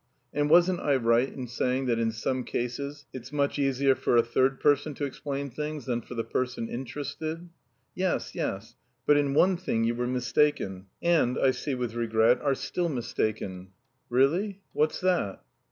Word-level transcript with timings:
"And 0.33 0.49
wasn't 0.49 0.79
I 0.79 0.95
right 0.95 1.31
in 1.31 1.45
saying 1.47 1.85
that 1.85 1.99
in 1.99 2.11
some 2.11 2.43
cases 2.43 3.05
it's 3.13 3.31
much 3.31 3.59
easier 3.59 3.93
for 3.93 4.17
a 4.17 4.23
third 4.23 4.59
person 4.59 4.95
to 4.95 5.05
explain 5.05 5.51
things 5.51 5.85
than 5.85 6.01
for 6.01 6.15
the 6.15 6.23
person 6.23 6.67
interested?" 6.67 7.47
"Yes, 7.93 8.33
yes... 8.33 8.73
but 9.05 9.15
in 9.15 9.35
one 9.35 9.57
thing 9.57 9.83
you 9.83 9.93
were 9.93 10.07
mistaken, 10.07 10.87
and, 11.03 11.37
I 11.37 11.51
see 11.51 11.75
with 11.75 11.93
regret, 11.93 12.41
are 12.41 12.55
still 12.55 12.89
mistaken." 12.89 13.73
"Really, 14.09 14.61
what's 14.73 14.99
that?" 15.01 15.43